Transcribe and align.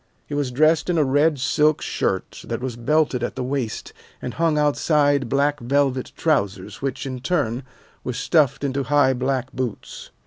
He 0.25 0.33
was 0.33 0.49
dressed 0.49 0.89
in 0.89 0.97
a 0.97 1.03
red 1.03 1.37
silk 1.39 1.79
shirt 1.79 2.41
that 2.47 2.59
was 2.59 2.75
belted 2.75 3.21
at 3.21 3.35
the 3.35 3.43
waist 3.43 3.93
and 4.19 4.33
hung 4.33 4.57
outside 4.57 5.29
black 5.29 5.59
velvet 5.59 6.11
trousers 6.17 6.81
which, 6.81 7.05
in 7.05 7.19
turn, 7.19 7.61
were 8.03 8.13
stuffed 8.13 8.63
into 8.63 8.81
high 8.85 9.13
black 9.13 9.53
boots. 9.53 10.09